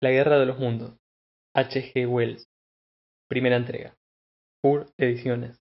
La 0.00 0.10
Guerra 0.12 0.38
de 0.38 0.46
los 0.46 0.60
Mundos. 0.60 0.96
H. 1.56 1.92
G. 1.92 2.08
Wells. 2.08 2.48
Primera 3.28 3.56
entrega. 3.56 3.98
Fur 4.62 4.86
Ediciones. 4.96 5.60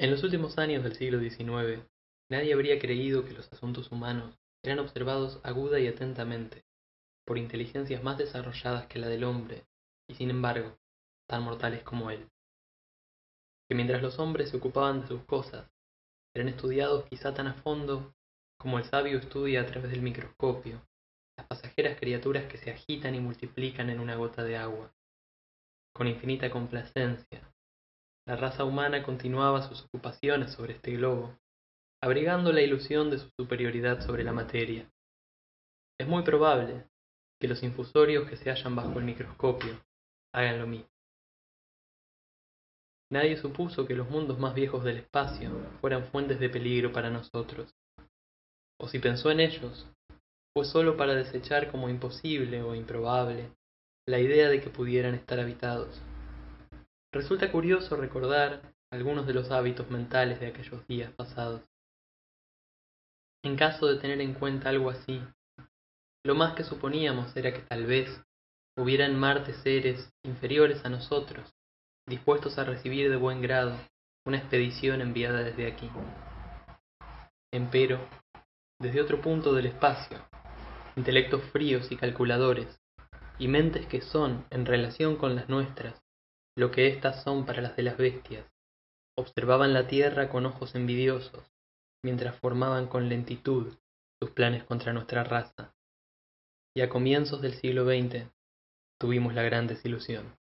En 0.00 0.10
los 0.10 0.24
últimos 0.24 0.58
años 0.58 0.82
del 0.82 0.96
siglo 0.96 1.20
XIX, 1.20 1.86
nadie 2.28 2.52
habría 2.52 2.80
creído 2.80 3.24
que 3.24 3.30
los 3.30 3.52
asuntos 3.52 3.92
humanos 3.92 4.36
eran 4.64 4.80
observados 4.80 5.40
aguda 5.44 5.78
y 5.78 5.86
atentamente 5.86 6.64
por 7.24 7.38
inteligencias 7.38 8.02
más 8.02 8.18
desarrolladas 8.18 8.88
que 8.88 8.98
la 8.98 9.06
del 9.06 9.22
hombre, 9.22 9.62
y 10.10 10.16
sin 10.16 10.30
embargo, 10.30 10.76
tan 11.28 11.44
mortales 11.44 11.84
como 11.84 12.10
él. 12.10 12.28
Que 13.68 13.76
mientras 13.76 14.02
los 14.02 14.18
hombres 14.18 14.50
se 14.50 14.56
ocupaban 14.56 15.02
de 15.02 15.06
sus 15.06 15.22
cosas, 15.26 15.70
eran 16.34 16.48
estudiados 16.48 17.04
quizá 17.08 17.32
tan 17.32 17.46
a 17.46 17.54
fondo 17.54 18.16
como 18.58 18.80
el 18.80 18.84
sabio 18.84 19.18
estudia 19.18 19.60
a 19.60 19.66
través 19.66 19.92
del 19.92 20.02
microscopio 20.02 20.82
criaturas 21.76 22.46
que 22.46 22.56
se 22.56 22.70
agitan 22.70 23.14
y 23.14 23.20
multiplican 23.20 23.90
en 23.90 24.00
una 24.00 24.16
gota 24.16 24.42
de 24.42 24.56
agua. 24.56 24.94
Con 25.94 26.08
infinita 26.08 26.50
complacencia, 26.50 27.52
la 28.26 28.36
raza 28.36 28.64
humana 28.64 29.02
continuaba 29.02 29.62
sus 29.62 29.84
ocupaciones 29.84 30.52
sobre 30.52 30.74
este 30.74 30.92
globo, 30.92 31.38
abrigando 32.02 32.52
la 32.52 32.62
ilusión 32.62 33.10
de 33.10 33.18
su 33.18 33.28
superioridad 33.38 34.00
sobre 34.00 34.24
la 34.24 34.32
materia. 34.32 34.90
Es 35.98 36.08
muy 36.08 36.22
probable 36.22 36.88
que 37.40 37.48
los 37.48 37.62
infusorios 37.62 38.28
que 38.28 38.36
se 38.36 38.50
hallan 38.50 38.74
bajo 38.74 38.98
el 38.98 39.04
microscopio 39.04 39.78
hagan 40.32 40.58
lo 40.58 40.66
mismo. 40.66 40.88
Nadie 43.10 43.36
supuso 43.36 43.86
que 43.86 43.94
los 43.94 44.10
mundos 44.10 44.38
más 44.38 44.54
viejos 44.54 44.82
del 44.82 44.96
espacio 44.96 45.50
fueran 45.80 46.06
fuentes 46.06 46.40
de 46.40 46.48
peligro 46.48 46.90
para 46.90 47.10
nosotros. 47.10 47.72
O 48.80 48.88
si 48.88 48.98
pensó 48.98 49.30
en 49.30 49.40
ellos, 49.40 49.86
fue 50.56 50.64
solo 50.64 50.96
para 50.96 51.14
desechar 51.14 51.70
como 51.70 51.90
imposible 51.90 52.62
o 52.62 52.74
improbable 52.74 53.52
la 54.08 54.20
idea 54.20 54.48
de 54.48 54.62
que 54.62 54.70
pudieran 54.70 55.14
estar 55.14 55.38
habitados. 55.38 56.00
Resulta 57.12 57.52
curioso 57.52 57.94
recordar 57.94 58.62
algunos 58.90 59.26
de 59.26 59.34
los 59.34 59.50
hábitos 59.50 59.90
mentales 59.90 60.40
de 60.40 60.46
aquellos 60.46 60.86
días 60.86 61.12
pasados. 61.12 61.60
En 63.44 63.54
caso 63.54 63.86
de 63.86 63.98
tener 63.98 64.18
en 64.22 64.32
cuenta 64.32 64.70
algo 64.70 64.88
así, 64.88 65.20
lo 66.24 66.34
más 66.34 66.54
que 66.54 66.64
suponíamos 66.64 67.36
era 67.36 67.52
que 67.52 67.60
tal 67.60 67.84
vez 67.84 68.08
hubiera 68.78 69.04
en 69.04 69.18
Marte 69.18 69.52
seres 69.62 70.10
inferiores 70.24 70.82
a 70.86 70.88
nosotros, 70.88 71.54
dispuestos 72.08 72.56
a 72.56 72.64
recibir 72.64 73.10
de 73.10 73.16
buen 73.16 73.42
grado 73.42 73.76
una 74.24 74.38
expedición 74.38 75.02
enviada 75.02 75.42
desde 75.42 75.66
aquí. 75.66 75.90
Empero, 77.52 78.00
desde 78.80 79.02
otro 79.02 79.20
punto 79.20 79.52
del 79.52 79.66
espacio, 79.66 80.18
intelectos 80.96 81.42
fríos 81.52 81.92
y 81.92 81.96
calculadores, 81.96 82.80
y 83.38 83.48
mentes 83.48 83.86
que 83.86 84.00
son, 84.00 84.46
en 84.50 84.64
relación 84.64 85.16
con 85.16 85.36
las 85.36 85.48
nuestras, 85.48 86.02
lo 86.56 86.70
que 86.70 86.88
éstas 86.88 87.22
son 87.22 87.44
para 87.44 87.60
las 87.60 87.76
de 87.76 87.82
las 87.82 87.98
bestias, 87.98 88.46
observaban 89.18 89.74
la 89.74 89.86
tierra 89.86 90.30
con 90.30 90.46
ojos 90.46 90.74
envidiosos, 90.74 91.52
mientras 92.02 92.38
formaban 92.40 92.86
con 92.86 93.08
lentitud 93.08 93.76
sus 94.18 94.30
planes 94.30 94.64
contra 94.64 94.94
nuestra 94.94 95.22
raza. 95.22 95.74
Y 96.74 96.80
a 96.80 96.88
comienzos 96.88 97.42
del 97.42 97.54
siglo 97.54 97.84
XX 97.84 98.30
tuvimos 98.98 99.34
la 99.34 99.42
gran 99.42 99.66
desilusión. 99.66 100.36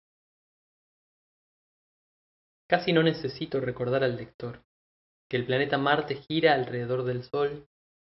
Casi 2.69 2.93
no 2.93 3.01
necesito 3.03 3.59
recordar 3.59 4.03
al 4.03 4.17
lector 4.17 4.63
que 5.29 5.37
el 5.37 5.45
planeta 5.45 5.77
Marte 5.77 6.15
gira 6.15 6.53
alrededor 6.53 7.03
del 7.03 7.23
Sol 7.23 7.67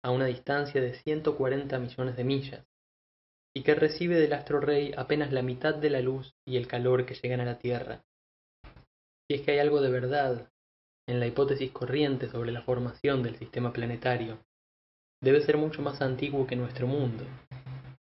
a 0.06 0.12
una 0.12 0.28
distancia 0.28 0.82
de 0.82 0.94
140 0.94 1.80
millones 1.80 2.16
de 2.16 2.24
millas, 2.24 2.64
y 3.56 3.64
que 3.64 3.74
recibe 3.74 4.20
del 4.20 4.34
astro 4.34 4.60
rey 4.60 4.94
apenas 4.96 5.34
la 5.34 5.42
mitad 5.42 5.74
de 5.74 5.90
la 5.90 6.00
luz 6.00 6.36
y 6.46 6.58
el 6.58 6.68
calor 6.68 7.08
que 7.08 7.16
llegan 7.16 7.40
a 7.40 7.46
la 7.46 7.58
Tierra. 7.58 8.04
Si 9.28 9.34
es 9.36 9.42
que 9.42 9.54
hay 9.54 9.58
algo 9.58 9.82
de 9.82 9.90
verdad 9.90 10.52
en 11.08 11.20
la 11.20 11.26
hipótesis 11.26 11.72
corriente 11.72 12.30
sobre 12.30 12.52
la 12.52 12.62
formación 12.62 13.24
del 13.24 13.38
sistema 13.38 13.74
planetario, 13.74 14.38
debe 15.24 15.42
ser 15.42 15.58
mucho 15.58 15.82
más 15.82 16.04
antiguo 16.04 16.46
que 16.46 16.56
nuestro 16.56 16.86
mundo, 16.86 17.24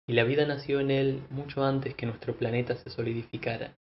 y 0.05 0.11
la 0.11 0.25
vida 0.25 0.45
nació 0.45 0.81
en 0.81 0.91
él 0.91 1.23
mucho 1.29 1.63
antes 1.63 1.95
que 1.95 2.05
nuestro 2.05 2.35
planeta 2.35 2.75
se 2.75 2.89
solidificara. 2.89 3.77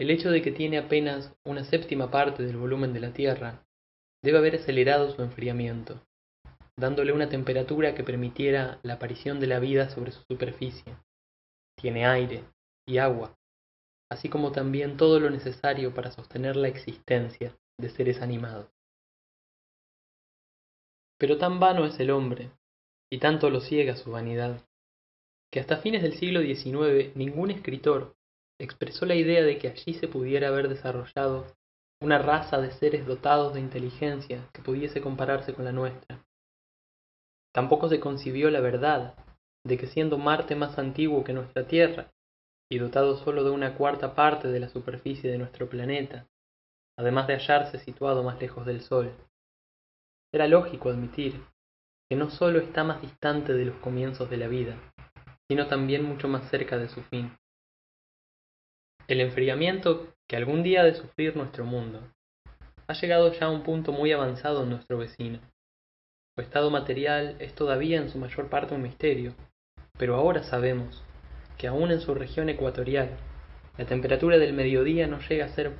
El 0.00 0.10
hecho 0.10 0.32
de 0.32 0.42
que 0.42 0.50
tiene 0.50 0.78
apenas 0.78 1.32
una 1.44 1.62
séptima 1.62 2.10
parte 2.10 2.42
del 2.42 2.56
volumen 2.56 2.92
de 2.92 2.98
la 2.98 3.12
Tierra 3.12 3.64
debe 4.20 4.38
haber 4.38 4.56
acelerado 4.56 5.14
su 5.14 5.22
enfriamiento 5.22 6.02
dándole 6.78 7.12
una 7.12 7.28
temperatura 7.28 7.94
que 7.94 8.04
permitiera 8.04 8.80
la 8.82 8.94
aparición 8.94 9.40
de 9.40 9.46
la 9.46 9.58
vida 9.58 9.90
sobre 9.90 10.12
su 10.12 10.22
superficie. 10.22 10.96
Tiene 11.76 12.06
aire 12.06 12.44
y 12.86 12.98
agua, 12.98 13.36
así 14.10 14.28
como 14.28 14.52
también 14.52 14.96
todo 14.96 15.20
lo 15.20 15.30
necesario 15.30 15.94
para 15.94 16.10
sostener 16.10 16.56
la 16.56 16.68
existencia 16.68 17.56
de 17.78 17.90
seres 17.90 18.20
animados. 18.20 18.70
Pero 21.18 21.38
tan 21.38 21.60
vano 21.60 21.86
es 21.86 21.98
el 22.00 22.10
hombre, 22.10 22.50
y 23.10 23.18
tanto 23.18 23.50
lo 23.50 23.60
ciega 23.60 23.96
su 23.96 24.10
vanidad, 24.10 24.66
que 25.52 25.60
hasta 25.60 25.76
fines 25.76 26.02
del 26.02 26.14
siglo 26.14 26.40
XIX 26.40 27.14
ningún 27.14 27.50
escritor 27.50 28.16
expresó 28.58 29.06
la 29.06 29.14
idea 29.14 29.42
de 29.42 29.58
que 29.58 29.68
allí 29.68 29.94
se 29.94 30.08
pudiera 30.08 30.48
haber 30.48 30.68
desarrollado 30.68 31.46
una 32.00 32.18
raza 32.18 32.60
de 32.60 32.72
seres 32.72 33.06
dotados 33.06 33.54
de 33.54 33.60
inteligencia 33.60 34.48
que 34.52 34.62
pudiese 34.62 35.00
compararse 35.00 35.54
con 35.54 35.64
la 35.64 35.72
nuestra. 35.72 36.24
Tampoco 37.54 37.88
se 37.88 38.00
concibió 38.00 38.50
la 38.50 38.60
verdad 38.60 39.14
de 39.64 39.78
que 39.78 39.86
siendo 39.86 40.18
Marte 40.18 40.56
más 40.56 40.78
antiguo 40.78 41.22
que 41.22 41.32
nuestra 41.32 41.66
Tierra, 41.66 42.10
y 42.72 42.78
dotado 42.78 43.16
solo 43.16 43.44
de 43.44 43.50
una 43.50 43.74
cuarta 43.74 44.14
parte 44.14 44.48
de 44.48 44.58
la 44.58 44.70
superficie 44.70 45.30
de 45.30 45.36
nuestro 45.36 45.68
planeta, 45.68 46.26
además 46.98 47.26
de 47.26 47.34
hallarse 47.34 47.78
situado 47.78 48.22
más 48.22 48.40
lejos 48.40 48.64
del 48.64 48.80
Sol, 48.80 49.12
era 50.32 50.48
lógico 50.48 50.88
admitir 50.88 51.44
que 52.08 52.16
no 52.16 52.30
solo 52.30 52.60
está 52.60 52.82
más 52.82 53.02
distante 53.02 53.52
de 53.52 53.66
los 53.66 53.76
comienzos 53.76 54.30
de 54.30 54.38
la 54.38 54.48
vida, 54.48 54.76
sino 55.48 55.66
también 55.66 56.02
mucho 56.02 56.28
más 56.28 56.48
cerca 56.48 56.78
de 56.78 56.88
su 56.88 57.02
fin. 57.02 57.36
El 59.06 59.20
enfriamiento 59.20 60.14
que 60.26 60.36
algún 60.36 60.62
día 60.62 60.80
ha 60.80 60.84
de 60.84 60.94
sufrir 60.94 61.36
nuestro 61.36 61.66
mundo 61.66 62.00
ha 62.86 62.94
llegado 62.94 63.30
ya 63.32 63.46
a 63.46 63.50
un 63.50 63.62
punto 63.62 63.92
muy 63.92 64.12
avanzado 64.12 64.62
en 64.62 64.70
nuestro 64.70 64.96
vecino. 64.96 65.40
Su 66.34 66.40
estado 66.40 66.70
material 66.70 67.36
es 67.40 67.54
todavía 67.54 67.98
en 67.98 68.08
su 68.08 68.18
mayor 68.18 68.48
parte 68.48 68.74
un 68.74 68.82
misterio, 68.82 69.34
pero 69.98 70.16
ahora 70.16 70.42
sabemos 70.42 71.04
que 71.58 71.68
aún 71.68 71.90
en 71.90 72.00
su 72.00 72.14
región 72.14 72.48
ecuatorial, 72.48 73.10
la 73.76 73.84
temperatura 73.84 74.38
del 74.38 74.54
mediodía 74.54 75.06
no 75.06 75.20
llega 75.20 75.44
a 75.44 75.54
ser 75.54 75.72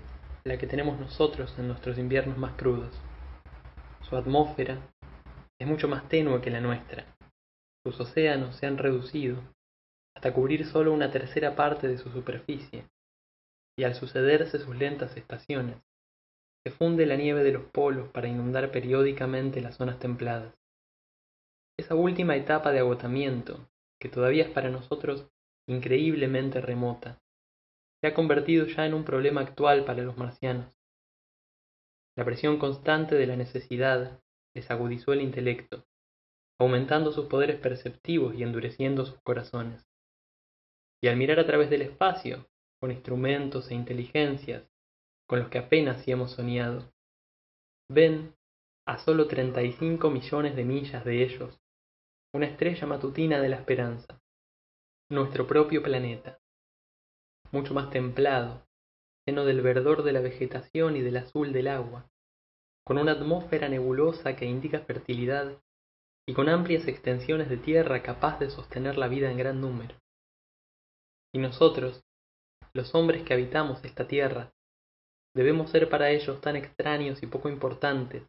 la 0.45 0.59
que 0.59 0.67
tenemos 0.67 1.01
nosotros 1.01 1.55
en 1.59 1.69
nuestros 1.69 1.97
inviernos 1.97 2.37
más 2.37 2.53
crudos. 2.55 2.95
Su 4.03 4.17
atmósfera 4.17 4.79
es 5.59 5.67
mucho 5.67 5.89
más 5.89 6.07
tenue 6.09 6.43
que 6.43 6.51
la 6.51 6.61
nuestra. 6.61 7.07
Sus 7.83 7.99
océanos 7.99 8.57
se 8.57 8.67
han 8.67 8.77
reducido 8.77 9.39
hasta 10.15 10.35
cubrir 10.35 10.67
solo 10.67 10.93
una 10.93 11.11
tercera 11.11 11.57
parte 11.57 11.89
de 11.89 11.97
su 11.97 12.11
superficie, 12.11 12.85
y 13.79 13.85
al 13.85 13.95
sucederse 13.95 14.59
sus 14.59 14.77
lentas 14.77 15.17
estaciones, 15.17 15.77
se 16.65 16.73
funde 16.73 17.07
la 17.07 17.17
nieve 17.17 17.43
de 17.43 17.53
los 17.53 17.65
polos 17.65 18.09
para 18.11 18.29
inundar 18.29 18.71
periódicamente 18.71 19.61
las 19.61 19.77
zonas 19.77 19.99
templadas. 19.99 20.55
Esa 21.79 21.95
última 21.95 22.37
etapa 22.37 22.71
de 22.71 22.79
agotamiento, 22.79 23.69
que 24.01 24.09
todavía 24.09 24.45
es 24.45 24.51
para 24.51 24.71
nosotros 24.71 25.29
increíblemente 25.69 26.61
remota, 26.61 27.19
se 28.01 28.09
ha 28.09 28.15
convertido 28.15 28.67
ya 28.67 28.87
en 28.87 28.95
un 28.95 29.05
problema 29.05 29.41
actual 29.41 29.85
para 29.85 30.03
los 30.03 30.17
marcianos. 30.17 30.77
La 32.17 32.25
presión 32.25 32.59
constante 32.59 33.15
de 33.15 33.27
la 33.27 33.37
necesidad 33.37 34.21
les 34.55 34.71
agudizó 34.71 35.13
el 35.13 35.23
intelecto, 35.23 35.85
aumentando 36.61 37.11
sus 37.11 37.27
poderes 37.27 37.59
perceptivos 37.59 38.35
y 38.35 38.43
endureciendo 38.43 39.05
sus 39.07 39.21
corazones. 39.23 39.89
Y 41.03 41.09
al 41.09 41.17
mirar 41.17 41.41
a 41.41 41.47
través 41.47 41.71
del 41.71 41.83
espacio, 41.83 42.47
con 42.81 42.91
instrumentos 42.91 43.71
e 43.71 43.75
inteligencias 43.75 44.72
con 45.27 45.41
los 45.41 45.49
que 45.49 45.59
apenas 45.59 46.03
si 46.03 46.13
hemos 46.13 46.33
soñado. 46.33 46.93
Ven, 47.89 48.35
a 48.87 48.99
solo 48.99 49.29
35 49.29 50.11
millones 50.11 50.57
de 50.57 50.65
millas 50.65 51.05
de 51.05 51.23
ellos, 51.23 51.61
una 52.35 52.47
estrella 52.47 52.87
matutina 52.87 53.41
de 53.41 53.49
la 53.49 53.57
esperanza, 53.57 54.21
nuestro 55.11 55.47
propio 55.47 55.83
planeta, 55.83 56.41
mucho 57.51 57.75
más 57.75 57.91
templado, 57.91 58.67
lleno 59.27 59.45
del 59.45 59.61
verdor 59.61 60.03
de 60.03 60.13
la 60.13 60.21
vegetación 60.21 60.97
y 60.97 61.03
del 61.03 61.19
azul 61.19 61.53
del 61.53 61.69
agua, 61.69 62.11
con 62.85 62.99
una 62.99 63.13
atmósfera 63.13 63.69
nebulosa 63.69 64.35
que 64.35 64.47
indica 64.47 64.81
fertilidad 64.81 65.61
y 66.27 66.35
con 66.35 66.49
amplias 66.49 66.89
extensiones 66.89 67.49
de 67.49 67.57
tierra 67.57 68.03
capaz 68.03 68.39
de 68.39 68.51
sostener 68.51 68.97
la 68.97 69.09
vida 69.09 69.31
en 69.31 69.39
gran 69.39 69.61
número. 69.61 69.95
Y 71.33 71.39
nosotros, 71.39 72.05
los 72.73 72.95
hombres 72.95 73.23
que 73.23 73.35
habitamos 73.35 73.85
esta 73.85 74.07
tierra, 74.07 74.53
debemos 75.35 75.71
ser 75.71 75.89
para 75.89 76.11
ellos 76.11 76.41
tan 76.41 76.57
extraños 76.57 77.23
y 77.23 77.27
poco 77.27 77.49
importantes 77.49 78.23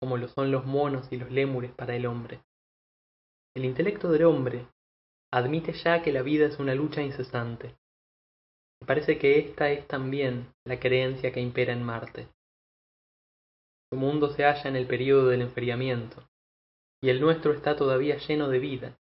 como 0.00 0.16
lo 0.18 0.28
son 0.28 0.50
los 0.50 0.66
monos 0.66 1.10
y 1.10 1.16
los 1.16 1.30
lémures 1.30 1.72
para 1.72 1.96
el 1.96 2.06
hombre. 2.06 2.40
El 3.54 3.64
intelecto 3.64 4.10
del 4.10 4.24
hombre 4.24 4.66
admite 5.32 5.72
ya 5.72 6.02
que 6.02 6.12
la 6.12 6.22
vida 6.22 6.46
es 6.46 6.58
una 6.58 6.74
lucha 6.74 7.02
incesante. 7.02 7.74
Me 8.80 8.86
parece 8.86 9.18
que 9.18 9.38
esta 9.38 9.70
es 9.70 9.86
también 9.88 10.52
la 10.64 10.78
creencia 10.78 11.32
que 11.32 11.40
impera 11.40 11.72
en 11.72 11.82
Marte. 11.82 12.28
Su 13.90 13.98
mundo 13.98 14.30
se 14.30 14.44
halla 14.44 14.68
en 14.68 14.76
el 14.76 14.86
período 14.86 15.28
del 15.28 15.42
enfriamiento, 15.42 16.28
y 17.02 17.08
el 17.08 17.20
nuestro 17.20 17.52
está 17.52 17.76
todavía 17.76 18.18
lleno 18.18 18.48
de 18.48 18.58
vida, 18.58 18.98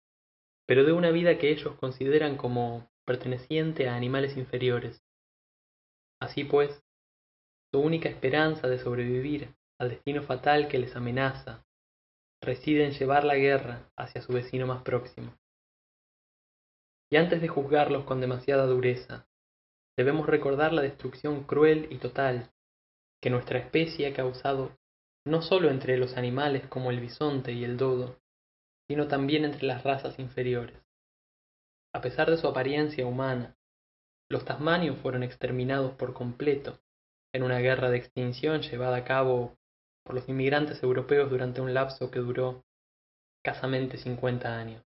pero 0.67 0.85
de 0.85 0.93
una 0.93 1.11
vida 1.11 1.39
que 1.39 1.51
ellos 1.51 1.77
consideran 1.77 2.37
como 2.37 2.91
perteneciente 3.07 3.89
a 3.89 3.97
animales 3.97 4.37
inferiores. 4.37 5.03
Así 6.21 6.45
pues, 6.45 6.83
su 7.73 7.81
única 7.81 8.11
esperanza 8.11 8.69
de 8.69 8.79
sobrevivir 8.79 9.55
al 9.81 9.89
destino 9.89 10.23
fatal 10.23 10.69
que 10.69 10.79
les 10.79 10.95
amenaza 10.95 11.65
reside 12.43 12.85
en 12.85 12.93
llevar 12.93 13.25
la 13.25 13.37
guerra 13.37 13.91
hacia 13.97 14.21
su 14.21 14.33
vecino 14.33 14.67
más 14.67 14.83
próximo. 14.83 15.33
Y 17.11 17.17
antes 17.17 17.41
de 17.41 17.49
juzgarlos 17.49 18.05
con 18.05 18.21
demasiada 18.21 18.67
dureza, 18.67 19.27
debemos 19.97 20.27
recordar 20.27 20.73
la 20.73 20.83
destrucción 20.83 21.45
cruel 21.45 21.89
y 21.91 21.97
total 21.97 22.53
que 23.23 23.31
nuestra 23.31 23.59
especie 23.59 24.07
ha 24.07 24.15
causado 24.15 24.77
no 25.25 25.41
solo 25.41 25.71
entre 25.71 25.97
los 25.97 26.17
animales 26.17 26.67
como 26.67 26.91
el 26.91 27.01
bisonte 27.01 27.53
y 27.53 27.65
el 27.65 27.77
dodo, 27.79 28.19
sino 28.87 29.09
también 29.09 29.45
entre 29.45 29.67
las 29.67 29.83
razas 29.83 30.19
inferiores. 30.19 30.77
A 31.95 32.01
pesar 32.03 32.29
de 32.29 32.37
su 32.37 32.49
apariencia 32.49 33.07
humana, 33.07 33.57
los 34.29 34.45
tasmanios 34.45 34.99
fueron 34.99 35.23
exterminados 35.23 35.93
por 35.93 36.13
completo 36.13 36.82
en 37.33 37.43
una 37.43 37.59
guerra 37.59 37.91
de 37.91 37.99
extinción 37.99 38.63
llevada 38.63 38.97
a 38.97 39.05
cabo 39.05 39.57
por 40.05 40.15
los 40.15 40.29
inmigrantes 40.29 40.83
europeos 40.83 41.31
durante 41.31 41.61
un 41.61 41.73
lapso 41.73 42.11
que 42.11 42.19
duró 42.19 42.65
escasamente 43.39 43.97
50 43.97 44.57
años. 44.57 44.85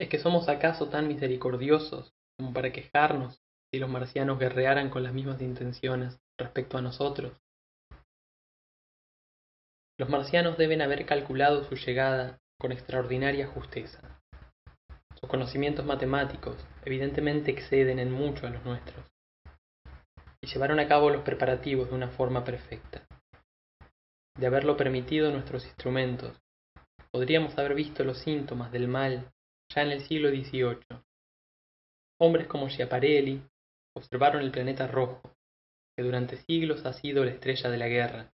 ¿Es 0.00 0.08
que 0.08 0.18
somos 0.18 0.48
acaso 0.48 0.88
tan 0.88 1.06
misericordiosos 1.06 2.12
como 2.36 2.52
para 2.52 2.72
quejarnos 2.72 3.40
si 3.70 3.78
los 3.78 3.88
marcianos 3.88 4.38
guerrearan 4.38 4.90
con 4.90 5.02
las 5.02 5.12
mismas 5.12 5.40
intenciones 5.40 6.18
respecto 6.38 6.78
a 6.78 6.82
nosotros? 6.82 7.32
Los 9.98 10.08
marcianos 10.08 10.58
deben 10.58 10.82
haber 10.82 11.06
calculado 11.06 11.62
su 11.64 11.76
llegada 11.76 12.40
con 12.58 12.72
extraordinaria 12.72 13.46
justeza. 13.46 14.20
Sus 15.20 15.28
conocimientos 15.28 15.86
matemáticos 15.86 16.56
evidentemente 16.84 17.52
exceden 17.52 18.00
en 18.00 18.10
mucho 18.10 18.46
a 18.46 18.50
los 18.50 18.64
nuestros, 18.64 19.11
y 20.42 20.48
llevaron 20.48 20.80
a 20.80 20.88
cabo 20.88 21.10
los 21.10 21.22
preparativos 21.22 21.88
de 21.88 21.94
una 21.94 22.08
forma 22.08 22.44
perfecta. 22.44 23.06
De 24.38 24.46
haberlo 24.46 24.76
permitido 24.76 25.30
nuestros 25.30 25.64
instrumentos, 25.66 26.40
podríamos 27.12 27.56
haber 27.58 27.74
visto 27.74 28.02
los 28.02 28.18
síntomas 28.18 28.72
del 28.72 28.88
mal 28.88 29.30
ya 29.74 29.82
en 29.82 29.92
el 29.92 30.00
siglo 30.06 30.30
XVIII. 30.30 31.02
Hombres 32.20 32.46
como 32.46 32.68
Schiaparelli 32.68 33.42
observaron 33.96 34.42
el 34.42 34.50
planeta 34.50 34.86
rojo, 34.86 35.20
que 35.96 36.02
durante 36.02 36.38
siglos 36.38 36.84
ha 36.86 36.92
sido 36.92 37.24
la 37.24 37.32
estrella 37.32 37.70
de 37.70 37.78
la 37.78 37.88
guerra, 37.88 38.32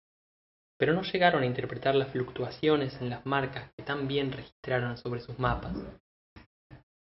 pero 0.79 0.93
no 0.93 1.03
llegaron 1.03 1.43
a 1.43 1.47
interpretar 1.47 1.94
las 1.94 2.11
fluctuaciones 2.11 3.00
en 3.00 3.11
las 3.11 3.25
marcas 3.25 3.73
que 3.76 3.82
tan 3.82 4.06
bien 4.06 4.32
registraron 4.32 4.97
sobre 4.99 5.20
sus 5.20 5.38
mapas. 5.38 5.76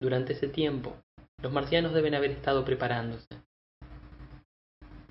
Durante 0.00 0.32
ese 0.32 0.48
tiempo, 0.48 0.96
los 1.42 1.52
marcianos 1.52 1.92
deben 1.92 2.14
haber 2.14 2.30
estado 2.30 2.64
preparándose. 2.64 3.28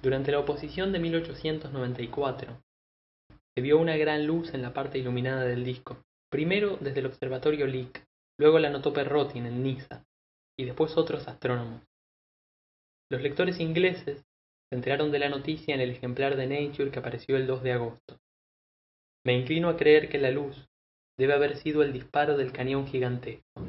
Durante 0.01 0.31
la 0.31 0.39
oposición 0.39 0.91
de 0.91 0.99
1894, 0.99 2.61
se 3.55 3.61
vio 3.61 3.79
una 3.79 3.97
gran 3.97 4.27
luz 4.27 4.53
en 4.53 4.61
la 4.61 4.71
parte 4.71 4.99
iluminada 4.99 5.43
del 5.43 5.63
disco, 5.63 5.97
primero 6.29 6.77
desde 6.77 6.99
el 6.99 7.07
observatorio 7.07 7.65
Lick, 7.65 8.05
luego 8.39 8.59
la 8.59 8.69
notó 8.69 8.93
Perrotin 8.93 9.47
en 9.47 9.63
Niza, 9.63 10.05
y 10.55 10.65
después 10.65 10.95
otros 10.97 11.27
astrónomos. 11.27 11.81
Los 13.09 13.23
lectores 13.23 13.59
ingleses 13.59 14.23
se 14.69 14.75
enteraron 14.75 15.11
de 15.11 15.17
la 15.17 15.29
noticia 15.29 15.73
en 15.73 15.81
el 15.81 15.89
ejemplar 15.89 16.35
de 16.35 16.45
Nature 16.45 16.91
que 16.91 16.99
apareció 16.99 17.35
el 17.35 17.47
2 17.47 17.63
de 17.63 17.71
agosto. 17.71 18.19
Me 19.25 19.33
inclino 19.33 19.67
a 19.69 19.77
creer 19.77 20.09
que 20.09 20.19
la 20.19 20.29
luz 20.29 20.67
debe 21.17 21.33
haber 21.33 21.57
sido 21.57 21.81
el 21.81 21.91
disparo 21.91 22.37
del 22.37 22.51
cañón 22.51 22.85
gigantesco, 22.85 23.63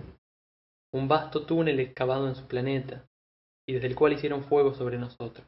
un 0.92 1.08
vasto 1.08 1.46
túnel 1.46 1.80
excavado 1.80 2.28
en 2.28 2.34
su 2.34 2.46
planeta, 2.46 3.08
y 3.66 3.72
desde 3.72 3.86
el 3.86 3.94
cual 3.94 4.12
hicieron 4.12 4.44
fuego 4.44 4.74
sobre 4.74 4.98
nosotros. 4.98 5.46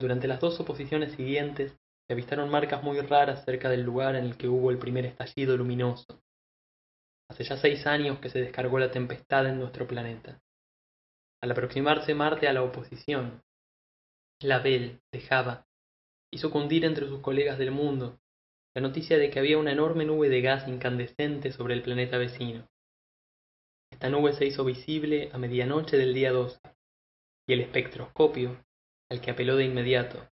Durante 0.00 0.26
las 0.26 0.40
dos 0.40 0.58
oposiciones 0.58 1.12
siguientes 1.12 1.72
se 2.06 2.14
avistaron 2.14 2.48
marcas 2.50 2.82
muy 2.82 2.98
raras 3.00 3.44
cerca 3.44 3.68
del 3.68 3.82
lugar 3.82 4.16
en 4.16 4.24
el 4.24 4.38
que 4.38 4.48
hubo 4.48 4.70
el 4.70 4.78
primer 4.78 5.04
estallido 5.04 5.56
luminoso. 5.58 6.22
Hace 7.30 7.44
ya 7.44 7.58
seis 7.58 7.86
años 7.86 8.18
que 8.18 8.30
se 8.30 8.40
descargó 8.40 8.78
la 8.78 8.90
tempestad 8.90 9.46
en 9.46 9.58
nuestro 9.58 9.86
planeta. 9.86 10.40
Al 11.42 11.50
aproximarse 11.52 12.14
Marte 12.14 12.48
a 12.48 12.52
la 12.54 12.62
oposición, 12.62 13.42
la 14.40 14.58
Bell 14.60 15.00
dejaba 15.12 15.66
hizo 16.32 16.50
cundir 16.50 16.84
entre 16.84 17.06
sus 17.06 17.20
colegas 17.20 17.58
del 17.58 17.70
mundo 17.70 18.18
la 18.74 18.80
noticia 18.80 19.18
de 19.18 19.30
que 19.30 19.38
había 19.38 19.58
una 19.58 19.72
enorme 19.72 20.04
nube 20.04 20.28
de 20.28 20.40
gas 20.40 20.66
incandescente 20.68 21.52
sobre 21.52 21.74
el 21.74 21.82
planeta 21.82 22.18
vecino. 22.18 22.68
Esta 23.92 24.08
nube 24.08 24.32
se 24.32 24.46
hizo 24.46 24.64
visible 24.64 25.28
a 25.32 25.38
medianoche 25.38 25.96
del 25.96 26.14
día 26.14 26.30
12, 26.30 26.60
y 27.48 27.52
el 27.52 27.60
espectroscopio, 27.60 28.64
al 29.10 29.20
que 29.20 29.30
apeló 29.30 29.56
de 29.56 29.64
inmediato, 29.64 30.28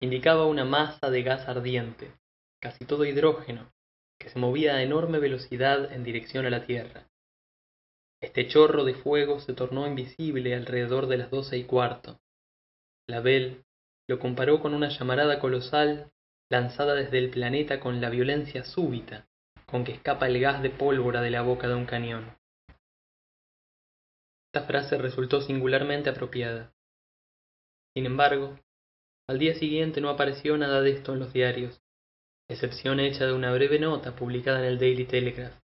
indicaba 0.00 0.46
una 0.46 0.64
masa 0.64 1.10
de 1.10 1.22
gas 1.22 1.48
ardiente, 1.48 2.12
casi 2.60 2.84
todo 2.84 3.04
hidrógeno, 3.04 3.70
que 4.18 4.28
se 4.28 4.38
movía 4.38 4.76
a 4.76 4.82
enorme 4.82 5.18
velocidad 5.18 5.92
en 5.92 6.02
dirección 6.02 6.46
a 6.46 6.50
la 6.50 6.64
Tierra. 6.64 7.08
Este 8.20 8.48
chorro 8.48 8.84
de 8.84 8.94
fuego 8.94 9.40
se 9.40 9.52
tornó 9.52 9.86
invisible 9.86 10.54
alrededor 10.54 11.06
de 11.06 11.18
las 11.18 11.30
doce 11.30 11.58
y 11.58 11.64
cuarto. 11.64 12.18
La 13.06 13.20
Bell 13.20 13.64
lo 14.08 14.18
comparó 14.18 14.60
con 14.60 14.74
una 14.74 14.88
llamarada 14.88 15.38
colosal 15.38 16.10
lanzada 16.50 16.94
desde 16.94 17.18
el 17.18 17.30
planeta 17.30 17.80
con 17.80 18.00
la 18.00 18.10
violencia 18.10 18.64
súbita 18.64 19.26
con 19.66 19.84
que 19.84 19.92
escapa 19.92 20.26
el 20.26 20.40
gas 20.40 20.62
de 20.62 20.70
pólvora 20.70 21.20
de 21.20 21.30
la 21.30 21.42
boca 21.42 21.68
de 21.68 21.74
un 21.74 21.86
cañón. 21.86 22.36
Esta 24.52 24.66
frase 24.66 24.98
resultó 24.98 25.40
singularmente 25.40 26.10
apropiada. 26.10 26.73
Sin 27.94 28.06
embargo, 28.06 28.58
al 29.28 29.38
día 29.38 29.54
siguiente 29.54 30.00
no 30.00 30.10
apareció 30.10 30.58
nada 30.58 30.80
de 30.80 30.90
esto 30.90 31.12
en 31.12 31.20
los 31.20 31.32
diarios, 31.32 31.80
excepción 32.48 33.00
hecha 33.00 33.26
de 33.26 33.32
una 33.32 33.52
breve 33.52 33.78
nota 33.78 34.16
publicada 34.16 34.58
en 34.58 34.66
el 34.66 34.78
Daily 34.78 35.06
Telegraph 35.06 35.64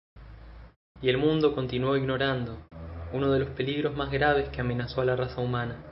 y 1.00 1.08
el 1.08 1.19
mundo 1.19 1.54
continuó 1.54 1.96
ignorando 1.96 2.58
uno 3.12 3.30
de 3.30 3.38
los 3.38 3.50
peligros 3.50 3.96
más 3.96 4.10
graves 4.10 4.48
que 4.50 4.60
amenazó 4.60 5.00
a 5.00 5.05
la 5.05 5.17
raza 5.17 5.41
humana. 5.41 5.82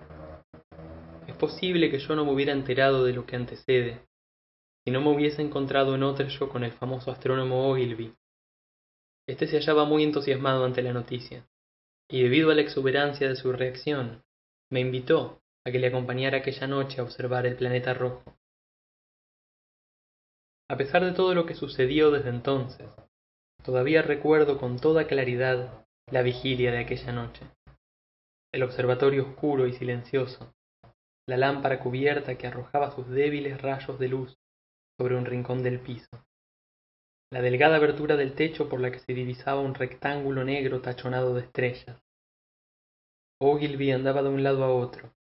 Es 1.27 1.35
posible 1.37 1.91
que 1.91 1.99
yo 1.99 2.15
no 2.15 2.25
me 2.25 2.33
hubiera 2.33 2.53
enterado 2.53 3.05
de 3.05 3.13
lo 3.13 3.25
que 3.25 3.37
antecede, 3.37 4.01
si 4.85 4.91
no 4.91 5.01
me 5.01 5.11
hubiese 5.11 5.43
encontrado 5.43 5.95
en 5.95 6.03
Ottershaw 6.03 6.49
con 6.49 6.65
el 6.65 6.73
famoso 6.73 7.11
astrónomo 7.11 7.71
Ogilvy. 7.71 8.15
Este 9.29 9.47
se 9.47 9.59
hallaba 9.59 9.85
muy 9.85 10.05
entusiasmado 10.05 10.65
ante 10.65 10.83
la 10.83 10.93
noticia, 10.93 11.47
y 12.09 12.23
debido 12.23 12.51
a 12.51 12.55
la 12.55 12.63
exuberancia 12.63 13.29
de 13.29 13.37
su 13.37 13.53
reacción, 13.53 14.23
me 14.71 14.81
invitó 14.81 15.41
a 15.67 15.73
que 15.73 15.79
le 15.79 15.89
acompañara 15.89 16.39
aquella 16.39 16.67
noche 16.67 17.01
a 17.01 17.05
observar 17.05 17.45
el 17.47 17.57
planeta 17.57 17.93
rojo. 17.93 18.23
A 20.71 20.77
pesar 20.77 21.05
de 21.05 21.13
todo 21.13 21.35
lo 21.35 21.47
que 21.47 21.55
sucedió 21.55 22.11
desde 22.11 22.31
entonces, 22.31 22.89
Todavía 23.67 24.01
recuerdo 24.01 24.59
con 24.59 24.79
toda 24.79 25.09
claridad 25.09 25.85
la 26.13 26.23
vigilia 26.23 26.71
de 26.71 26.79
aquella 26.79 27.11
noche. 27.11 27.45
El 28.55 28.63
observatorio 28.63 29.25
oscuro 29.25 29.67
y 29.67 29.73
silencioso, 29.73 30.55
la 31.27 31.37
lámpara 31.37 31.81
cubierta 31.81 32.39
que 32.39 32.47
arrojaba 32.47 32.93
sus 32.93 33.09
débiles 33.09 33.61
rayos 33.61 33.99
de 33.99 34.07
luz 34.07 34.39
sobre 34.97 35.17
un 35.17 35.27
rincón 35.27 35.65
del 35.65 35.81
piso, 35.81 36.25
la 37.33 37.43
delgada 37.43 37.75
abertura 37.75 38.17
del 38.17 38.37
techo 38.37 38.69
por 38.69 38.79
la 38.79 38.93
que 38.93 39.01
se 39.01 39.15
divisaba 39.15 39.61
un 39.61 39.75
rectángulo 39.75 40.45
negro 40.45 40.81
tachonado 40.81 41.35
de 41.35 41.41
estrellas. 41.41 42.01
Ogilvy 43.41 43.91
andaba 43.91 44.23
de 44.23 44.29
un 44.29 44.45
lado 44.45 44.63
a 44.63 44.73
otro. 44.73 45.13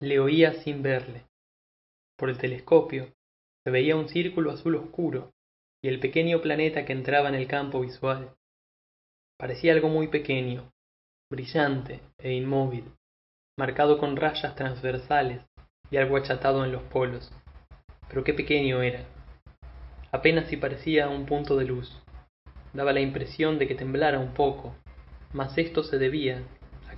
Le 0.00 0.20
oía 0.20 0.52
sin 0.62 0.80
verle. 0.80 1.24
Por 2.16 2.30
el 2.30 2.38
telescopio 2.38 3.12
se 3.64 3.72
veía 3.72 3.96
un 3.96 4.08
círculo 4.08 4.52
azul 4.52 4.76
oscuro 4.76 5.32
y 5.82 5.88
el 5.88 5.98
pequeño 5.98 6.40
planeta 6.40 6.84
que 6.84 6.92
entraba 6.92 7.28
en 7.28 7.34
el 7.34 7.48
campo 7.48 7.80
visual. 7.80 8.32
Parecía 9.36 9.72
algo 9.72 9.88
muy 9.88 10.06
pequeño, 10.06 10.72
brillante 11.28 12.00
e 12.18 12.32
inmóvil, 12.32 12.84
marcado 13.58 13.98
con 13.98 14.14
rayas 14.14 14.54
transversales 14.54 15.42
y 15.90 15.96
algo 15.96 16.16
achatado 16.16 16.64
en 16.64 16.70
los 16.70 16.82
polos. 16.84 17.32
Pero 18.08 18.22
qué 18.22 18.34
pequeño 18.34 18.82
era. 18.82 19.04
Apenas 20.12 20.48
si 20.48 20.56
parecía 20.56 21.08
un 21.08 21.26
punto 21.26 21.56
de 21.56 21.64
luz. 21.64 22.00
Daba 22.72 22.92
la 22.92 23.00
impresión 23.00 23.58
de 23.58 23.66
que 23.66 23.74
temblara 23.74 24.20
un 24.20 24.32
poco, 24.32 24.76
mas 25.32 25.58
esto 25.58 25.82
se 25.82 25.98
debía 25.98 26.44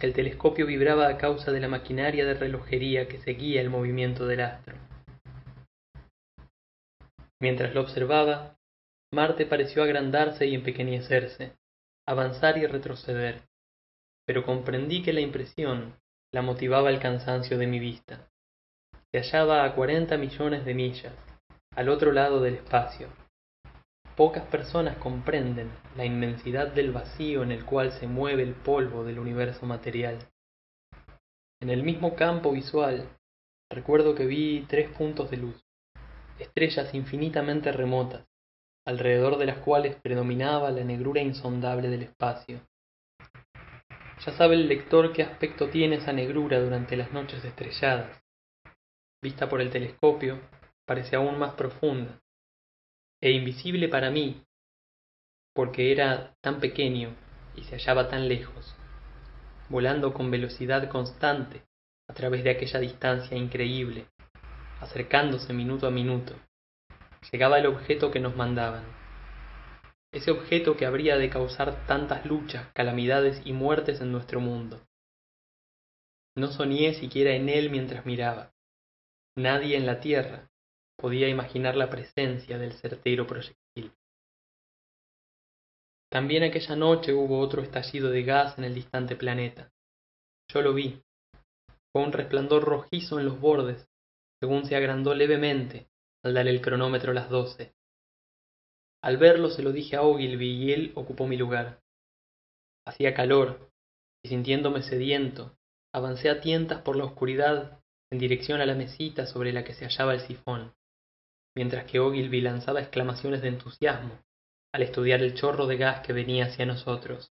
el 0.06 0.14
telescopio 0.14 0.66
vibraba 0.66 1.08
a 1.08 1.18
causa 1.18 1.52
de 1.52 1.60
la 1.60 1.68
maquinaria 1.68 2.24
de 2.24 2.34
relojería 2.34 3.08
que 3.08 3.18
seguía 3.18 3.60
el 3.60 3.70
movimiento 3.70 4.26
del 4.26 4.40
astro. 4.40 4.76
Mientras 7.40 7.74
lo 7.74 7.80
observaba, 7.80 8.56
Marte 9.12 9.46
pareció 9.46 9.82
agrandarse 9.82 10.46
y 10.46 10.54
empequeñecerse, 10.54 11.56
avanzar 12.06 12.58
y 12.58 12.66
retroceder, 12.66 13.42
pero 14.26 14.44
comprendí 14.44 15.02
que 15.02 15.12
la 15.12 15.20
impresión 15.20 15.96
la 16.32 16.42
motivaba 16.42 16.90
el 16.90 17.00
cansancio 17.00 17.58
de 17.58 17.66
mi 17.66 17.80
vista 17.80 18.30
se 19.12 19.18
hallaba 19.18 19.64
a 19.64 19.74
cuarenta 19.74 20.16
millones 20.16 20.64
de 20.64 20.74
millas 20.74 21.14
al 21.74 21.88
otro 21.88 22.12
lado 22.12 22.40
del 22.40 22.54
espacio 22.54 23.08
pocas 24.20 24.44
personas 24.48 24.98
comprenden 24.98 25.70
la 25.96 26.04
inmensidad 26.04 26.68
del 26.68 26.92
vacío 26.92 27.42
en 27.42 27.52
el 27.52 27.64
cual 27.64 27.90
se 27.90 28.06
mueve 28.06 28.42
el 28.42 28.52
polvo 28.52 29.02
del 29.02 29.18
universo 29.18 29.64
material. 29.64 30.18
En 31.62 31.70
el 31.70 31.82
mismo 31.82 32.14
campo 32.16 32.52
visual 32.52 33.08
recuerdo 33.72 34.14
que 34.14 34.26
vi 34.26 34.66
tres 34.68 34.90
puntos 34.90 35.30
de 35.30 35.38
luz 35.38 35.64
estrellas 36.38 36.92
infinitamente 36.92 37.72
remotas 37.72 38.26
alrededor 38.86 39.38
de 39.38 39.46
las 39.46 39.56
cuales 39.56 39.96
predominaba 39.96 40.70
la 40.70 40.84
negrura 40.84 41.22
insondable 41.22 41.88
del 41.88 42.02
espacio. 42.02 42.60
Ya 44.26 44.32
sabe 44.36 44.56
el 44.56 44.68
lector 44.68 45.14
qué 45.14 45.22
aspecto 45.22 45.70
tiene 45.70 45.96
esa 45.96 46.12
negrura 46.12 46.60
durante 46.60 46.94
las 46.94 47.10
noches 47.10 47.42
estrelladas. 47.42 48.22
Vista 49.22 49.48
por 49.48 49.62
el 49.62 49.70
telescopio 49.70 50.38
parece 50.84 51.16
aún 51.16 51.38
más 51.38 51.54
profunda 51.54 52.20
e 53.20 53.30
invisible 53.32 53.88
para 53.88 54.10
mí 54.10 54.42
porque 55.54 55.92
era 55.92 56.34
tan 56.40 56.60
pequeño 56.60 57.14
y 57.56 57.64
se 57.64 57.76
hallaba 57.76 58.08
tan 58.08 58.28
lejos 58.28 58.74
volando 59.68 60.12
con 60.14 60.30
velocidad 60.30 60.88
constante 60.88 61.62
a 62.08 62.14
través 62.14 62.44
de 62.44 62.50
aquella 62.50 62.80
distancia 62.80 63.36
increíble 63.36 64.06
acercándose 64.80 65.52
minuto 65.52 65.86
a 65.86 65.90
minuto. 65.90 66.34
Llegaba 67.30 67.58
el 67.58 67.66
objeto 67.66 68.10
que 68.10 68.18
nos 68.18 68.34
mandaban. 68.34 68.84
Ese 70.12 70.30
objeto 70.30 70.76
que 70.76 70.86
habría 70.86 71.16
de 71.16 71.30
causar 71.30 71.86
tantas 71.86 72.24
luchas 72.26 72.66
calamidades 72.72 73.42
y 73.44 73.52
muertes 73.52 74.00
en 74.00 74.10
nuestro 74.10 74.40
mundo. 74.40 74.80
No 76.34 76.48
soñé 76.48 76.94
siquiera 76.94 77.32
en 77.32 77.48
él 77.48 77.70
mientras 77.70 78.06
miraba. 78.06 78.52
Nadie 79.36 79.76
en 79.76 79.86
la 79.86 80.00
tierra 80.00 80.49
podía 81.00 81.28
imaginar 81.28 81.76
la 81.76 81.88
presencia 81.88 82.58
del 82.58 82.74
certero 82.74 83.26
proyectil. 83.26 83.92
También 86.10 86.42
aquella 86.42 86.76
noche 86.76 87.14
hubo 87.14 87.38
otro 87.40 87.62
estallido 87.62 88.10
de 88.10 88.22
gas 88.22 88.58
en 88.58 88.64
el 88.64 88.74
distante 88.74 89.16
planeta. 89.16 89.72
Yo 90.52 90.60
lo 90.60 90.74
vi. 90.74 91.02
Fue 91.92 92.02
un 92.02 92.12
resplandor 92.12 92.64
rojizo 92.64 93.18
en 93.18 93.26
los 93.26 93.40
bordes 93.40 93.88
según 94.40 94.64
se 94.64 94.74
agrandó 94.74 95.14
levemente 95.14 95.88
al 96.24 96.34
dar 96.34 96.48
el 96.48 96.62
cronómetro 96.62 97.12
las 97.12 97.28
doce. 97.28 97.74
Al 99.02 99.18
verlo 99.18 99.50
se 99.50 99.62
lo 99.62 99.72
dije 99.72 99.96
a 99.96 100.02
ogilvy 100.02 100.50
y 100.50 100.72
él 100.72 100.92
ocupó 100.94 101.26
mi 101.26 101.36
lugar. 101.36 101.82
Hacía 102.86 103.14
calor 103.14 103.70
y 104.24 104.28
sintiéndome 104.28 104.82
sediento 104.82 105.56
avancé 105.92 106.30
a 106.30 106.40
tientas 106.40 106.82
por 106.82 106.96
la 106.96 107.04
oscuridad 107.04 107.80
en 108.10 108.18
dirección 108.18 108.60
a 108.60 108.66
la 108.66 108.74
mesita 108.74 109.26
sobre 109.26 109.52
la 109.52 109.64
que 109.64 109.74
se 109.74 109.84
hallaba 109.84 110.14
el 110.14 110.20
sifón 110.20 110.72
mientras 111.56 111.84
que 111.84 112.00
ogilvy 112.00 112.40
lanzaba 112.40 112.80
exclamaciones 112.80 113.42
de 113.42 113.48
entusiasmo 113.48 114.18
al 114.72 114.82
estudiar 114.82 115.22
el 115.22 115.34
chorro 115.34 115.66
de 115.66 115.76
gas 115.76 116.00
que 116.06 116.12
venía 116.12 116.46
hacia 116.46 116.66
nosotros. 116.66 117.32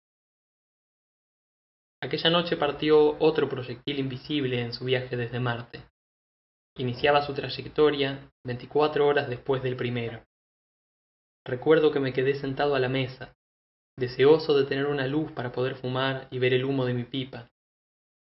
Aquella 2.02 2.30
noche 2.30 2.58
partió 2.58 3.18
otro 3.20 3.50
proyectil 3.50 4.00
invisible 4.00 4.62
en 4.62 4.74
su 4.74 4.86
viaje 4.86 5.16
desde 5.16 5.40
marte. 5.40 5.84
Iniciaba 6.78 7.26
su 7.26 7.34
trayectoria 7.34 8.30
veinticuatro 8.44 9.08
horas 9.08 9.30
después 9.30 9.64
del 9.64 9.76
primero. 9.76 10.24
Recuerdo 11.46 11.92
que 11.92 12.00
me 12.00 12.14
quedé 12.14 12.36
sentado 12.36 12.76
a 12.76 12.80
la 12.80 12.90
mesa 12.90 13.34
deseoso 13.98 14.58
de 14.58 14.66
tener 14.66 14.88
una 14.88 15.08
luz 15.08 15.32
para 15.32 15.52
poder 15.52 15.76
fumar 15.76 16.28
y 16.32 16.40
ver 16.40 16.54
el 16.54 16.66
humo 16.66 16.86
de 16.86 16.94
mi 16.94 17.04
pipa 17.04 17.50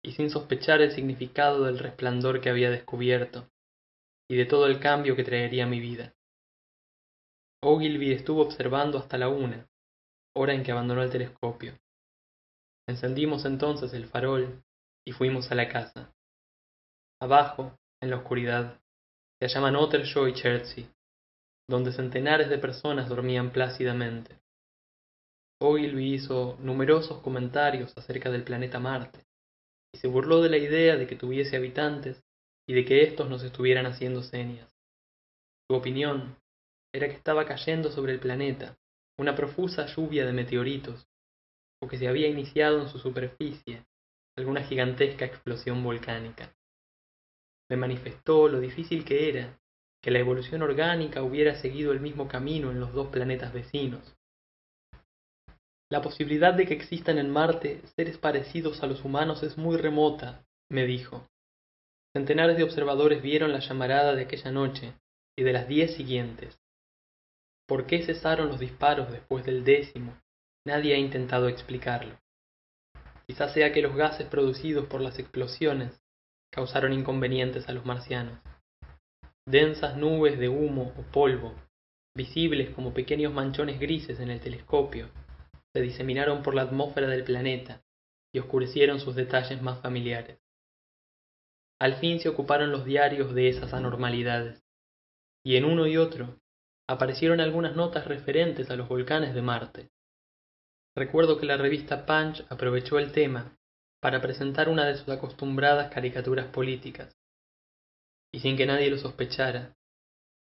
y 0.02 0.12
sin 0.12 0.30
sospechar 0.30 0.80
el 0.80 0.92
significado 0.92 1.64
del 1.64 1.78
resplandor 1.78 2.40
que 2.40 2.50
había 2.50 2.70
descubierto 2.70 3.48
y 4.28 4.36
de 4.36 4.46
todo 4.46 4.66
el 4.66 4.80
cambio 4.80 5.16
que 5.16 5.24
traería 5.24 5.66
mi 5.66 5.80
vida. 5.80 6.14
Ogilvy 7.62 8.12
estuvo 8.12 8.42
observando 8.42 8.98
hasta 8.98 9.18
la 9.18 9.28
una 9.28 9.66
hora 10.34 10.52
en 10.52 10.62
que 10.62 10.72
abandonó 10.72 11.02
el 11.02 11.10
telescopio. 11.10 11.78
Encendimos 12.88 13.44
entonces 13.44 13.92
el 13.94 14.06
farol 14.06 14.62
y 15.06 15.12
fuimos 15.12 15.50
a 15.50 15.54
la 15.54 15.68
casa. 15.68 16.12
Abajo 17.20 17.78
en 18.02 18.10
la 18.10 18.16
oscuridad 18.16 18.80
se 19.40 19.46
hallaban 19.46 19.76
ottershaw 19.76 20.28
y 20.28 20.34
chertsey 20.34 20.90
donde 21.68 21.92
centenares 21.92 22.48
de 22.48 22.58
personas 22.58 23.08
dormían 23.08 23.50
plácidamente. 23.50 24.38
Ogilvy 25.60 26.14
hizo 26.14 26.56
numerosos 26.60 27.22
comentarios 27.22 27.96
acerca 27.96 28.30
del 28.30 28.44
planeta 28.44 28.78
marte 28.78 29.26
y 29.92 29.98
se 29.98 30.06
burló 30.06 30.42
de 30.42 30.50
la 30.50 30.58
idea 30.58 30.96
de 30.96 31.06
que 31.06 31.16
tuviese 31.16 31.56
habitantes 31.56 32.22
y 32.68 32.74
de 32.74 32.84
que 32.84 33.02
éstos 33.02 33.28
nos 33.28 33.42
estuvieran 33.42 33.86
haciendo 33.86 34.22
señas. 34.22 34.68
Su 35.68 35.76
opinión 35.76 36.36
era 36.92 37.08
que 37.08 37.14
estaba 37.14 37.46
cayendo 37.46 37.90
sobre 37.90 38.12
el 38.12 38.20
planeta 38.20 38.76
una 39.18 39.34
profusa 39.34 39.86
lluvia 39.86 40.26
de 40.26 40.32
meteoritos 40.32 41.08
o 41.80 41.88
que 41.88 41.98
se 41.98 42.08
había 42.08 42.28
iniciado 42.28 42.82
en 42.82 42.88
su 42.88 42.98
superficie 42.98 43.84
alguna 44.36 44.62
gigantesca 44.62 45.24
explosión 45.24 45.82
volcánica. 45.82 46.54
Me 47.70 47.76
manifestó 47.76 48.48
lo 48.48 48.60
difícil 48.60 49.04
que 49.04 49.28
era 49.28 49.58
que 50.02 50.10
la 50.10 50.18
evolución 50.18 50.62
orgánica 50.62 51.22
hubiera 51.22 51.56
seguido 51.56 51.92
el 51.92 52.00
mismo 52.00 52.28
camino 52.28 52.70
en 52.70 52.80
los 52.80 52.92
dos 52.92 53.08
planetas 53.08 53.52
vecinos. 53.52 54.16
La 55.90 56.02
posibilidad 56.02 56.52
de 56.52 56.66
que 56.66 56.74
existan 56.74 57.18
en 57.18 57.30
marte 57.30 57.80
seres 57.96 58.18
parecidos 58.18 58.82
a 58.82 58.86
los 58.86 59.04
humanos 59.04 59.42
es 59.42 59.56
muy 59.56 59.76
remota 59.76 60.44
me 60.68 60.84
dijo 60.84 61.28
centenares 62.16 62.56
de 62.56 62.62
observadores 62.62 63.20
vieron 63.20 63.52
la 63.52 63.58
llamarada 63.58 64.14
de 64.14 64.22
aquella 64.22 64.50
noche 64.50 64.94
y 65.38 65.42
de 65.42 65.52
las 65.52 65.68
diez 65.68 65.96
siguientes. 65.96 66.58
Por 67.68 67.86
qué 67.86 68.02
cesaron 68.02 68.48
los 68.48 68.58
disparos 68.58 69.12
después 69.12 69.44
del 69.44 69.64
décimo 69.64 70.16
nadie 70.64 70.94
ha 70.94 70.98
intentado 70.98 71.46
explicarlo. 71.48 72.18
Quizá 73.26 73.50
sea 73.50 73.70
que 73.70 73.82
los 73.82 73.94
gases 73.94 74.26
producidos 74.28 74.86
por 74.86 75.02
las 75.02 75.18
explosiones 75.18 76.00
causaron 76.50 76.94
inconvenientes 76.94 77.68
a 77.68 77.72
los 77.72 77.84
marcianos. 77.84 78.38
Densas 79.44 79.98
nubes 79.98 80.38
de 80.38 80.48
humo 80.48 80.94
o 80.96 81.02
polvo 81.12 81.54
visibles 82.16 82.70
como 82.70 82.94
pequeños 82.94 83.34
manchones 83.34 83.78
grises 83.78 84.20
en 84.20 84.30
el 84.30 84.40
telescopio 84.40 85.10
se 85.74 85.82
diseminaron 85.82 86.42
por 86.42 86.54
la 86.54 86.62
atmósfera 86.62 87.08
del 87.08 87.24
planeta 87.24 87.82
y 88.32 88.38
oscurecieron 88.38 89.00
sus 89.00 89.14
detalles 89.14 89.60
más 89.60 89.82
familiares 89.82 90.38
al 91.80 91.96
fin 91.96 92.20
se 92.20 92.28
ocuparon 92.28 92.72
los 92.72 92.84
diarios 92.84 93.34
de 93.34 93.48
esas 93.48 93.72
anormalidades. 93.72 94.62
Y 95.44 95.56
en 95.56 95.64
uno 95.64 95.86
y 95.86 95.96
otro 95.96 96.40
aparecieron 96.88 97.40
algunas 97.40 97.76
notas 97.76 98.06
referentes 98.06 98.70
a 98.70 98.76
los 98.76 98.88
volcanes 98.88 99.34
de 99.34 99.42
marte. 99.42 99.90
Recuerdo 100.94 101.38
que 101.38 101.46
la 101.46 101.56
revista 101.56 102.06
punch 102.06 102.44
aprovechó 102.48 102.98
el 102.98 103.12
tema 103.12 103.56
para 104.00 104.20
presentar 104.20 104.68
una 104.68 104.86
de 104.86 104.96
sus 104.96 105.08
acostumbradas 105.08 105.92
caricaturas 105.92 106.46
políticas. 106.46 107.16
Y 108.32 108.40
sin 108.40 108.56
que 108.56 108.66
nadie 108.66 108.90
lo 108.90 108.98
sospechara 108.98 109.76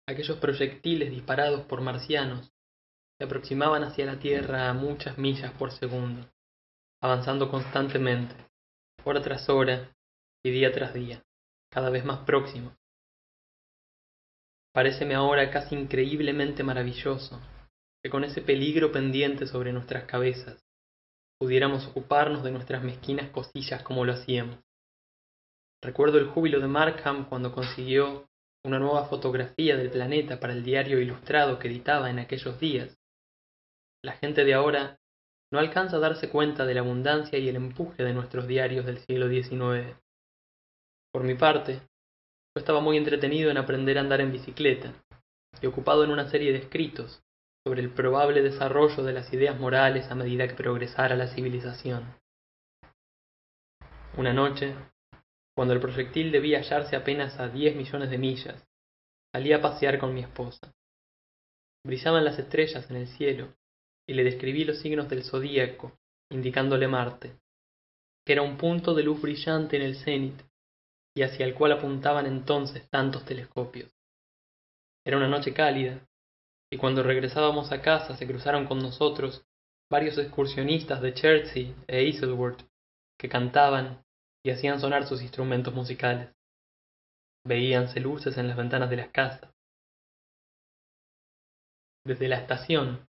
aquellos 0.07 0.37
proyectiles 0.37 1.11
disparados 1.11 1.65
por 1.65 1.81
marcianos 1.81 2.51
se 3.17 3.25
aproximaban 3.25 3.83
hacia 3.83 4.05
la 4.05 4.19
tierra 4.19 4.69
a 4.69 4.73
muchas 4.73 5.17
millas 5.17 5.53
por 5.53 5.71
segundo 5.71 6.27
avanzando 7.01 7.49
constantemente 7.49 8.35
hora 9.05 9.21
tras 9.21 9.49
hora 9.49 9.95
y 10.43 10.51
día 10.51 10.71
tras 10.71 10.93
día 10.93 11.23
cada 11.71 11.89
vez 11.89 12.05
más 12.05 12.19
próximos 12.25 12.73
paréceme 14.73 15.15
ahora 15.15 15.49
casi 15.51 15.75
increíblemente 15.75 16.63
maravilloso 16.63 17.41
que 18.03 18.09
con 18.09 18.23
ese 18.23 18.41
peligro 18.41 18.91
pendiente 18.91 19.47
sobre 19.47 19.71
nuestras 19.71 20.03
cabezas 20.03 20.63
pudiéramos 21.39 21.87
ocuparnos 21.87 22.43
de 22.43 22.51
nuestras 22.51 22.83
mezquinas 22.83 23.29
cosillas 23.31 23.83
como 23.83 24.05
lo 24.05 24.13
hacíamos. 24.13 24.59
Recuerdo 25.81 26.17
el 26.17 26.27
júbilo 26.27 26.59
de 26.59 26.67
markham 26.67 27.27
cuando 27.27 27.51
consiguió 27.53 28.29
una 28.65 28.79
nueva 28.79 29.05
fotografía 29.05 29.75
del 29.75 29.89
planeta 29.89 30.39
para 30.39 30.53
el 30.53 30.63
diario 30.63 30.99
ilustrado 30.99 31.59
que 31.59 31.67
editaba 31.67 32.09
en 32.09 32.19
aquellos 32.19 32.59
días. 32.59 32.97
La 34.01 34.13
gente 34.13 34.45
de 34.45 34.53
ahora 34.53 34.97
no 35.51 35.59
alcanza 35.59 35.97
a 35.97 35.99
darse 35.99 36.29
cuenta 36.29 36.65
de 36.65 36.73
la 36.73 36.81
abundancia 36.81 37.37
y 37.37 37.49
el 37.49 37.57
empuje 37.57 38.03
de 38.03 38.13
nuestros 38.13 38.47
diarios 38.47 38.85
del 38.85 38.99
siglo 38.99 39.27
xix 39.27 39.51
por 41.13 41.23
mi 41.23 41.35
parte 41.35 41.73
yo 41.75 42.59
estaba 42.59 42.81
muy 42.81 42.97
entretenido 42.97 43.51
en 43.51 43.57
aprender 43.57 43.97
a 43.97 44.01
andar 44.01 44.19
en 44.19 44.31
bicicleta 44.31 44.93
y 45.61 45.67
ocupado 45.67 46.03
en 46.03 46.09
una 46.09 46.29
serie 46.29 46.51
de 46.51 46.57
escritos 46.57 47.23
sobre 47.65 47.81
el 47.81 47.91
probable 47.91 48.41
desarrollo 48.41 49.03
de 49.03 49.13
las 49.13 49.31
ideas 49.31 49.59
morales 49.59 50.09
a 50.09 50.15
medida 50.15 50.47
que 50.47 50.55
progresara 50.55 51.15
la 51.15 51.27
civilización. 51.27 52.03
Una 54.17 54.33
noche 54.33 54.75
cuando 55.55 55.73
el 55.73 55.79
proyectil 55.79 56.31
debía 56.31 56.59
hallarse 56.59 56.95
apenas 56.95 57.39
a 57.39 57.47
diez 57.47 57.75
millones 57.75 58.09
de 58.09 58.17
millas 58.17 58.67
salí 59.31 59.53
a 59.53 59.61
pasear 59.61 59.99
con 59.99 60.13
mi 60.13 60.21
esposa. 60.21 60.73
Brillaban 61.85 62.25
las 62.25 62.39
estrellas 62.39 62.89
en 62.89 62.97
el 62.97 63.07
cielo 63.07 63.53
y 64.07 64.13
le 64.13 64.23
describí 64.23 64.65
los 64.65 64.79
signos 64.79 65.09
del 65.09 65.23
zodíaco 65.23 65.91
indicándole 66.31 66.87
marte 66.87 67.35
que 68.25 68.33
era 68.33 68.41
un 68.41 68.57
punto 68.57 68.93
de 68.93 69.03
luz 69.03 69.21
brillante 69.21 69.75
en 69.75 69.81
el 69.83 69.95
cenit 69.97 70.41
y 71.15 71.23
hacia 71.23 71.45
el 71.45 71.53
cual 71.53 71.73
apuntaban 71.73 72.25
entonces 72.25 72.89
tantos 72.89 73.25
telescopios. 73.25 73.91
Era 75.05 75.17
una 75.17 75.27
noche 75.27 75.53
cálida, 75.53 75.99
y 76.71 76.77
cuando 76.77 77.03
regresábamos 77.03 77.71
a 77.71 77.81
casa 77.81 78.15
se 78.15 78.25
cruzaron 78.25 78.65
con 78.65 78.79
nosotros 78.79 79.45
varios 79.91 80.17
excursionistas 80.17 81.01
de 81.01 81.13
Chertsey 81.13 81.75
e 81.87 82.03
Isleworth 82.03 82.61
que 83.19 83.29
cantaban 83.29 84.03
y 84.43 84.49
hacían 84.49 84.79
sonar 84.79 85.05
sus 85.05 85.21
instrumentos 85.21 85.73
musicales. 85.73 86.33
Veíanse 87.45 87.99
luces 87.99 88.37
en 88.37 88.47
las 88.47 88.57
ventanas 88.57 88.89
de 88.89 88.97
las 88.97 89.09
casas. 89.09 89.53
Desde 92.05 92.27
la 92.27 92.37
estación 92.37 93.07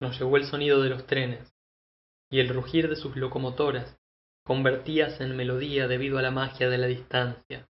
nos 0.00 0.18
llegó 0.18 0.36
el 0.36 0.44
sonido 0.44 0.82
de 0.82 0.90
los 0.90 1.06
trenes, 1.06 1.54
y 2.30 2.40
el 2.40 2.48
rugir 2.48 2.88
de 2.88 2.96
sus 2.96 3.16
locomotoras 3.16 3.96
convertíase 4.44 5.24
en 5.24 5.36
melodía 5.36 5.88
debido 5.88 6.18
a 6.18 6.22
la 6.22 6.30
magia 6.30 6.68
de 6.68 6.78
la 6.78 6.86
distancia. 6.86 7.68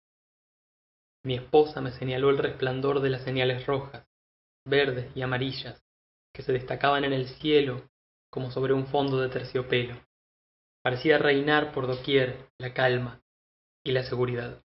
Mi 1.24 1.36
esposa 1.36 1.82
me 1.82 1.92
señaló 1.92 2.30
el 2.30 2.38
resplandor 2.38 3.02
de 3.02 3.10
las 3.10 3.24
señales 3.24 3.66
rojas, 3.68 4.08
verdes 4.66 5.16
y 5.16 5.22
amarillas 5.22 5.84
que 6.34 6.44
se 6.44 6.54
destacaban 6.54 7.04
en 7.04 7.14
el 7.14 7.28
cielo 7.28 7.90
como 8.32 8.52
sobre 8.52 8.74
un 8.74 8.88
fondo 8.88 9.20
de 9.20 9.30
terciopelo. 9.30 9.96
Parecía 10.82 11.18
reinar 11.18 11.74
por 11.74 11.88
doquier 11.88 12.50
la 12.58 12.74
calma 12.74 13.22
y 13.84 13.92
la 13.92 14.04
seguridad. 14.04 14.64